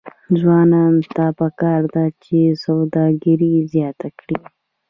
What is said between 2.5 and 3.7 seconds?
سوداګري